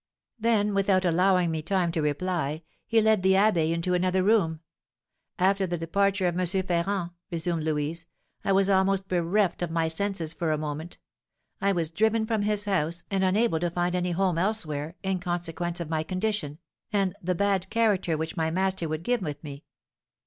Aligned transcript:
Then, 0.39 0.73
without 0.73 1.05
allowing 1.05 1.51
me 1.51 1.61
time 1.61 1.91
to 1.91 2.01
reply, 2.01 2.63
he 2.87 3.01
led 3.03 3.21
the 3.21 3.33
abbé 3.33 3.71
into 3.71 3.93
another 3.93 4.23
room. 4.23 4.61
After 5.37 5.67
the 5.67 5.77
departure 5.77 6.25
of 6.25 6.39
M. 6.39 6.47
Ferrand," 6.63 7.11
resumed 7.29 7.61
Louise, 7.63 8.07
"I 8.43 8.51
was 8.51 8.67
almost 8.67 9.07
bereft 9.07 9.61
of 9.61 9.69
my 9.69 9.87
senses 9.87 10.33
for 10.33 10.51
a 10.51 10.57
moment. 10.57 10.97
I 11.61 11.71
was 11.71 11.91
driven 11.91 12.25
from 12.25 12.41
his 12.41 12.65
house, 12.65 13.03
and 13.11 13.23
unable 13.23 13.59
to 13.59 13.69
find 13.69 13.93
any 13.93 14.09
home 14.09 14.39
elsewhere, 14.39 14.95
in 15.03 15.19
consequence 15.19 15.79
of 15.79 15.87
my 15.91 16.01
condition, 16.01 16.57
and 16.91 17.15
the 17.21 17.35
bad 17.35 17.69
character 17.69 18.17
which 18.17 18.35
my 18.35 18.49
master 18.49 18.89
would 18.89 19.03
give 19.03 19.21
with 19.21 19.43
me. 19.43 19.65